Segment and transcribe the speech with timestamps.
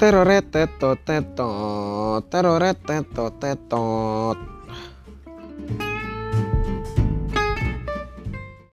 [0.00, 4.59] Teroretetot, tetot, teroretetot, tetot.